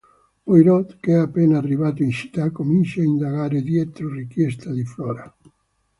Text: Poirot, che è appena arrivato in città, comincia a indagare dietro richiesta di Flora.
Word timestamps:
Poirot, 0.43 0.97
che 0.99 1.11
è 1.11 1.17
appena 1.17 1.59
arrivato 1.59 2.01
in 2.01 2.09
città, 2.09 2.49
comincia 2.49 3.01
a 3.01 3.03
indagare 3.03 3.61
dietro 3.61 4.11
richiesta 4.11 4.71
di 4.71 4.83
Flora. 4.83 5.31